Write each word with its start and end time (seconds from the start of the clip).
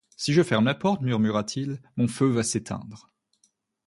Si 0.17 0.33
je 0.33 0.41
ferme 0.41 0.65
la 0.65 0.73
porte, 0.73 1.01
murmura-t-il, 1.03 1.79
mon 1.95 2.07
feu 2.07 2.25
va 2.31 2.41
s'éteindre. 2.41 3.07